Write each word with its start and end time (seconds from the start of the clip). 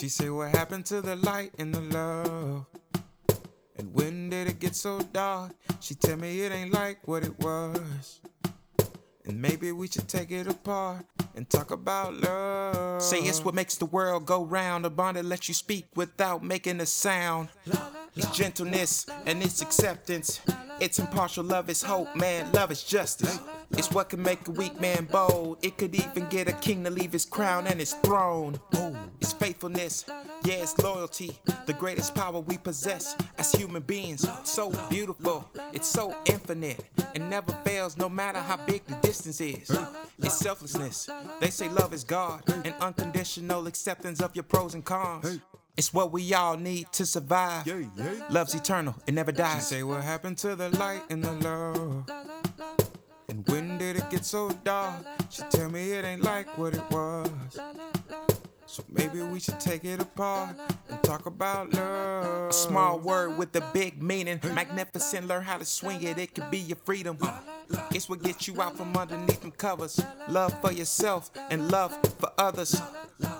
She 0.00 0.08
said, 0.08 0.30
What 0.30 0.48
happened 0.48 0.86
to 0.86 1.02
the 1.02 1.14
light 1.16 1.52
and 1.58 1.74
the 1.74 1.80
love? 1.82 2.64
And 3.76 3.92
when 3.92 4.30
did 4.30 4.48
it 4.48 4.58
get 4.58 4.74
so 4.74 4.98
dark? 5.12 5.52
She 5.80 5.94
tell 5.94 6.16
me 6.16 6.40
it 6.40 6.50
ain't 6.50 6.72
like 6.72 7.06
what 7.06 7.22
it 7.22 7.38
was. 7.38 8.20
And 9.26 9.42
maybe 9.42 9.72
we 9.72 9.88
should 9.88 10.08
take 10.08 10.30
it 10.30 10.46
apart 10.46 11.04
and 11.36 11.50
talk 11.50 11.70
about 11.70 12.14
love. 12.14 13.02
Say 13.02 13.18
it's 13.18 13.44
what 13.44 13.54
makes 13.54 13.76
the 13.76 13.84
world 13.84 14.24
go 14.24 14.42
round. 14.42 14.86
A 14.86 14.90
bond 14.90 15.18
that 15.18 15.26
lets 15.26 15.48
you 15.48 15.54
speak 15.54 15.84
without 15.94 16.42
making 16.42 16.80
a 16.80 16.86
sound. 16.86 17.50
It's 18.16 18.30
gentleness 18.34 19.04
and 19.26 19.42
it's 19.42 19.60
acceptance. 19.60 20.40
It's 20.80 20.98
impartial 20.98 21.44
love, 21.44 21.68
it's 21.68 21.82
hope, 21.82 22.16
man. 22.16 22.50
Love 22.52 22.70
is 22.70 22.82
justice. 22.82 23.38
It's 23.72 23.90
what 23.90 24.08
can 24.10 24.22
make 24.22 24.46
a 24.48 24.50
weak 24.50 24.80
man 24.80 25.04
bold. 25.04 25.58
It 25.62 25.78
could 25.78 25.94
even 25.94 26.26
get 26.28 26.48
a 26.48 26.52
king 26.52 26.84
to 26.84 26.90
leave 26.90 27.12
his 27.12 27.24
crown 27.24 27.66
and 27.66 27.78
his 27.78 27.94
throne. 27.94 28.58
It's 29.20 29.32
faithfulness, 29.32 30.04
yeah, 30.44 30.54
it's 30.54 30.78
loyalty. 30.78 31.38
The 31.66 31.72
greatest 31.72 32.14
power 32.14 32.40
we 32.40 32.58
possess 32.58 33.16
as 33.38 33.52
human 33.52 33.82
beings. 33.82 34.28
So 34.44 34.72
beautiful, 34.88 35.48
it's 35.72 35.88
so 35.88 36.16
infinite, 36.26 36.84
and 37.14 37.30
never 37.30 37.52
fails 37.64 37.96
no 37.96 38.08
matter 38.08 38.38
how 38.40 38.56
big 38.58 38.84
the 38.86 38.96
distance 38.96 39.40
is. 39.40 39.70
It's 40.18 40.36
selflessness. 40.36 41.08
They 41.40 41.50
say 41.50 41.68
love 41.68 41.92
is 41.92 42.04
God, 42.04 42.42
and 42.64 42.74
unconditional 42.80 43.66
acceptance 43.66 44.20
of 44.20 44.34
your 44.34 44.44
pros 44.44 44.74
and 44.74 44.84
cons. 44.84 45.40
It's 45.76 45.94
what 45.94 46.12
we 46.12 46.34
all 46.34 46.56
need 46.56 46.92
to 46.92 47.06
survive. 47.06 47.66
Love's 48.30 48.54
eternal, 48.54 48.94
it 49.06 49.14
never 49.14 49.32
dies. 49.32 49.68
She 49.68 49.76
say, 49.76 49.82
What 49.82 50.02
happened 50.02 50.36
to 50.38 50.56
the 50.56 50.68
light 50.70 51.02
and 51.08 51.24
the 51.24 51.32
love? 51.32 52.10
And 53.30 53.46
when 53.48 53.78
did 53.78 53.96
it 53.96 54.10
get 54.10 54.24
so 54.24 54.50
dark? 54.64 55.06
She 55.30 55.42
tell 55.50 55.70
me 55.70 55.92
it 55.92 56.04
ain't 56.04 56.24
like 56.24 56.58
what 56.58 56.74
it 56.74 56.82
was. 56.90 57.30
So 58.66 58.82
maybe 58.88 59.22
we 59.22 59.38
should 59.38 59.60
take 59.60 59.84
it 59.84 60.00
apart 60.00 60.56
and 60.88 61.02
talk 61.04 61.26
about 61.26 61.72
love. 61.72 62.50
A 62.50 62.52
small 62.52 62.98
word 62.98 63.38
with 63.38 63.54
a 63.54 63.60
big 63.72 64.02
meaning. 64.02 64.40
Magnificent, 64.52 65.28
learn 65.28 65.44
how 65.44 65.58
to 65.58 65.64
swing 65.64 66.02
it. 66.02 66.18
It 66.18 66.34
could 66.34 66.50
be 66.50 66.58
your 66.58 66.78
freedom. 66.84 67.18
Uh, 67.22 67.38
it's 67.92 68.08
what 68.08 68.20
gets 68.20 68.48
you 68.48 68.60
out 68.60 68.76
from 68.76 68.96
underneath 68.96 69.42
them 69.42 69.52
covers. 69.52 70.00
Love 70.28 70.52
for 70.60 70.72
yourself 70.72 71.30
and 71.50 71.70
love 71.70 71.96
for 72.18 72.30
others. 72.36 72.82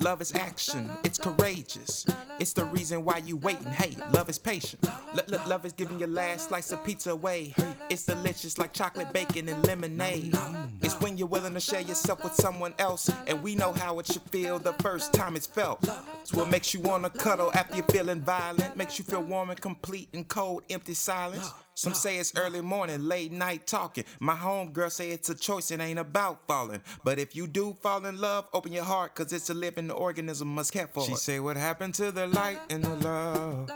Love 0.00 0.20
is 0.22 0.34
action, 0.34 0.91
it's 1.05 1.19
courageous. 1.19 2.06
It's 2.38 2.52
the 2.52 2.64
reason 2.64 3.05
why 3.05 3.19
you 3.19 3.36
waiting. 3.36 3.66
Hey, 3.66 3.96
love 4.12 4.30
is 4.30 4.38
patient. 4.38 4.83
L- 4.86 5.42
love 5.46 5.66
is 5.66 5.72
giving 5.72 5.98
your 5.98 6.08
last 6.08 6.48
slice 6.48 6.72
of 6.72 6.83
pizza 6.84 7.10
away. 7.10 7.55
It's 7.91 8.06
delicious 8.06 8.58
like 8.58 8.72
chocolate 8.72 9.12
bacon 9.12 9.48
and 9.48 9.62
lemonade. 9.66 10.34
It's 10.80 10.98
when 11.00 11.18
you're 11.18 11.28
willing 11.28 11.55
to 11.55 11.61
share 11.61 11.83
yourself 11.83 12.24
with 12.24 12.34
someone 12.34 12.74
else, 12.78 13.11
and 13.27 13.42
we 13.42 13.55
know 13.55 13.72
how 13.72 13.98
it 13.98 14.06
should 14.06 14.22
feel 14.22 14.58
the 14.58 14.72
first 14.74 15.12
time 15.12 15.36
it's 15.36 15.46
felt. 15.46 15.86
It's 16.22 16.33
what 16.33 16.50
makes 16.50 16.72
you 16.72 16.80
wanna 16.80 17.11
cuddle 17.11 17.50
after 17.55 17.77
you're 17.77 17.84
feeling 17.86 18.20
violent. 18.22 18.77
Makes 18.77 18.98
you 18.98 19.05
feel 19.05 19.22
warm 19.22 19.50
and 19.50 19.61
complete 19.61 20.08
in 20.12 20.24
cold, 20.24 20.62
empty 20.70 20.94
silence. 20.94 21.52
Some 21.75 21.95
say 21.95 22.19
it's 22.19 22.33
early 22.37 22.61
morning, 22.61 23.09
late 23.09 23.33
night 23.33 23.67
talking. 23.67 24.05
My 24.19 24.35
homegirl 24.35 24.91
say 24.91 25.11
it's 25.11 25.31
a 25.31 25.35
choice, 25.35 25.71
it 25.71 25.81
ain't 25.81 25.99
about 25.99 26.47
falling. 26.47 26.83
But 27.05 27.19
if 27.19 27.35
you 27.35 27.47
do 27.47 27.75
fall 27.81 28.05
in 28.07 28.21
love, 28.21 28.49
open 28.53 28.73
your 28.73 28.85
heart, 28.85 29.15
cause 29.15 29.33
it's 29.33 29.51
a 29.51 29.55
living 29.55 29.91
organism 29.91 30.48
must 30.55 30.73
care 30.73 30.89
for 30.89 31.05
She 31.05 31.15
say 31.15 31.41
what 31.41 31.57
happened 31.57 31.95
to 31.95 32.13
the 32.13 32.27
light 32.27 32.59
and 32.69 32.85
the 32.85 32.97
love. 32.97 33.71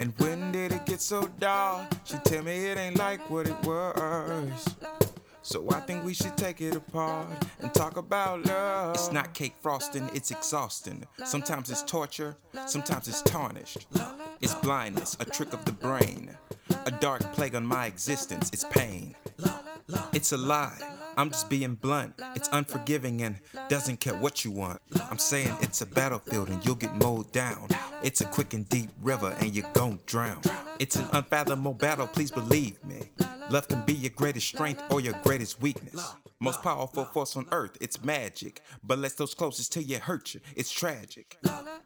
And 0.00 0.12
when 0.18 0.50
did 0.52 0.72
it 0.72 0.84
get 0.84 1.00
so 1.00 1.28
dark? 1.38 1.92
She 2.04 2.16
tell 2.24 2.42
me 2.42 2.66
it 2.66 2.76
ain't 2.76 2.98
like 2.98 3.30
what 3.30 3.46
it 3.46 3.56
was. 3.64 4.74
So 5.42 5.68
I 5.70 5.80
think 5.80 6.04
we 6.04 6.14
should 6.14 6.36
take 6.36 6.60
it 6.60 6.76
apart 6.76 7.26
and 7.60 7.74
talk 7.74 7.96
about 7.96 8.46
love. 8.46 8.94
It's 8.94 9.10
not 9.10 9.34
cake 9.34 9.54
frosting, 9.60 10.08
it's 10.14 10.30
exhausting. 10.30 11.04
Sometimes 11.24 11.68
it's 11.70 11.82
torture, 11.82 12.36
sometimes 12.66 13.08
it's 13.08 13.22
tarnished. 13.22 13.86
It's 14.40 14.54
blindness, 14.54 15.16
a 15.18 15.24
trick 15.24 15.52
of 15.52 15.64
the 15.64 15.72
brain. 15.72 16.30
A 16.86 16.90
dark 16.90 17.20
plague 17.32 17.54
on 17.54 17.66
my 17.66 17.86
existence, 17.86 18.50
it's 18.52 18.64
pain. 18.64 19.16
It's 20.12 20.32
a 20.32 20.36
lie. 20.36 20.78
I'm 21.16 21.30
just 21.30 21.50
being 21.50 21.74
blunt. 21.74 22.14
It's 22.34 22.48
unforgiving 22.52 23.22
and 23.22 23.38
doesn't 23.68 24.00
care 24.00 24.14
what 24.14 24.44
you 24.44 24.50
want. 24.50 24.80
I'm 25.10 25.18
saying 25.18 25.54
it's 25.60 25.80
a 25.80 25.86
battlefield 25.86 26.48
and 26.48 26.64
you'll 26.64 26.76
get 26.76 26.94
mowed 26.94 27.30
down. 27.32 27.68
It's 28.02 28.20
a 28.20 28.26
quick 28.26 28.54
and 28.54 28.68
deep 28.68 28.90
river 29.02 29.36
and 29.40 29.54
you're 29.54 29.70
gon' 29.72 30.00
drown. 30.06 30.40
It's 30.78 30.96
an 30.96 31.06
unfathomable 31.12 31.74
battle, 31.74 32.06
please 32.06 32.30
believe 32.30 32.82
me. 32.84 33.10
Love 33.52 33.68
can 33.68 33.82
be 33.82 33.92
your 33.92 34.08
greatest 34.16 34.48
strength 34.48 34.82
or 34.88 34.98
your 34.98 35.12
greatest 35.22 35.60
weakness. 35.60 36.14
Most 36.40 36.62
powerful 36.62 37.04
force 37.04 37.36
on 37.36 37.46
earth, 37.52 37.76
it's 37.82 38.02
magic. 38.02 38.62
But 38.82 38.98
let 38.98 39.18
those 39.18 39.34
closest 39.34 39.74
to 39.74 39.82
you 39.82 39.98
hurt 39.98 40.32
you, 40.32 40.40
it's 40.56 40.70
tragic. 40.70 41.36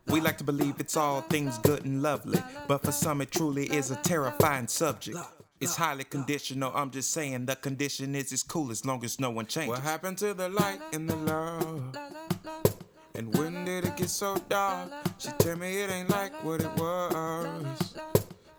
We 0.06 0.20
like 0.20 0.38
to 0.38 0.44
believe 0.44 0.76
it's 0.78 0.96
all 0.96 1.22
things 1.22 1.58
good 1.58 1.84
and 1.84 2.02
lovely, 2.02 2.38
but 2.68 2.84
for 2.84 2.92
some 2.92 3.20
it 3.20 3.32
truly 3.32 3.64
is 3.64 3.90
a 3.90 3.96
terrifying 3.96 4.68
subject. 4.68 5.18
It's 5.60 5.74
highly 5.74 6.04
conditional, 6.04 6.70
I'm 6.72 6.92
just 6.92 7.10
saying 7.12 7.46
the 7.46 7.56
condition 7.56 8.14
is 8.14 8.32
it's 8.32 8.44
cool 8.44 8.70
as 8.70 8.84
long 8.84 9.04
as 9.04 9.18
no 9.18 9.30
one 9.30 9.46
changes. 9.46 9.70
What 9.70 9.80
happened 9.82 10.18
to 10.18 10.34
the 10.34 10.48
light 10.48 10.78
and 10.92 11.10
the 11.10 11.16
love? 11.16 11.96
And 13.16 13.36
when 13.36 13.64
did 13.64 13.86
it 13.86 13.96
get 13.96 14.10
so 14.10 14.36
dark? 14.48 14.92
She 15.18 15.30
tell 15.38 15.56
me 15.56 15.82
it 15.82 15.90
ain't 15.90 16.10
like 16.10 16.32
what 16.44 16.60
it 16.60 16.70
was. 16.76 17.45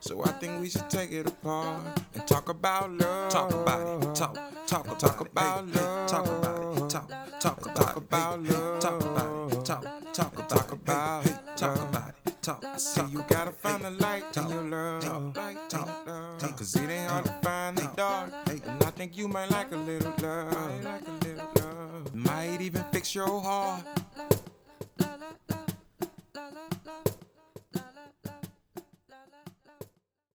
So 0.07 0.23
I 0.23 0.31
think 0.40 0.62
we 0.62 0.69
should 0.69 0.90
take 0.90 1.12
it 1.12 1.28
apart 1.28 2.00
and 2.13 2.25
talk 2.25 2.47
about 2.47 2.90
love. 2.94 3.29
Talk 3.29 3.51
about 3.51 4.03
it. 4.03 4.16
Talk. 4.16 4.38
Talk. 4.66 4.97
Talk 4.97 5.19
about 5.19 5.68
love. 5.75 6.09
Talk 6.09 6.25
about 6.25 6.78
it. 6.78 6.90
Talk. 6.90 7.09
Talk 7.41 7.66
about 7.66 7.75
talk 7.75 7.95
about 7.97 8.44
love. 8.44 8.79
Talk 8.79 9.01
about 9.01 9.51
it. 9.51 9.66
Talk. 9.66 10.13
Talk 10.13 10.34
about 10.34 10.50
talk 10.50 10.72
about 10.72 11.25
it. 11.25 11.35
Talk 11.57 11.78
about 11.90 12.13
it. 12.25 12.41
Talk. 12.41 12.63
See 12.79 13.01
you 13.12 13.25
gotta 13.28 13.51
find 13.51 13.84
the 13.84 13.91
light 13.91 14.23
in 14.38 14.47
your 14.47 14.63
love. 14.63 15.34
Talk. 15.35 15.67
Talk. 15.67 16.57
Cause 16.57 16.73
it 16.78 16.90
ain't 16.90 17.12
hard 17.12 17.25
to 17.25 17.34
find 17.44 17.78
the 17.78 17.91
dark. 17.97 18.31
And 18.47 18.84
I 18.85 18.91
think 18.91 19.17
you 19.17 19.28
might 19.28 19.51
like 19.51 19.73
a 19.73 19.75
little 19.75 20.13
love. 20.22 22.16
Might 22.16 22.62
even 22.62 22.81
fix 22.94 23.13
your 23.13 23.41
heart. 23.41 23.84